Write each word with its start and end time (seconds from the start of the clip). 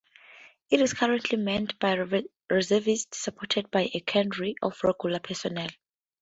It 0.71 0.81
is 0.81 0.95
currently 0.95 1.37
manned 1.37 1.77
by 1.77 1.93
Reservists 2.49 3.19
supported 3.19 3.69
by 3.69 3.91
a 3.93 3.99
cadre 3.99 4.55
of 4.59 4.83
Regular 4.83 5.19
personnel. 5.19 5.69